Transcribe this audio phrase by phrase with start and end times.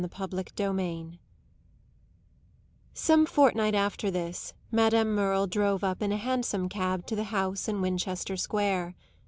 [0.15, 1.19] CHAPTER XX
[2.95, 7.67] Some fortnight after this Madame Merle drove up in a hansom cab to the house
[7.67, 8.95] in Winchester Square.